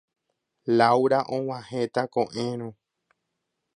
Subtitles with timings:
[0.77, 2.69] Laura og̃uahẽta ko'ẽrõ.